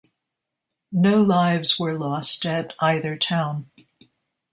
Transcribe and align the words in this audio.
No 0.91 1.21
lives 1.21 1.77
were 1.79 1.95
lost 1.95 2.43
at 2.47 2.73
either 2.81 3.15
town. 3.17 3.69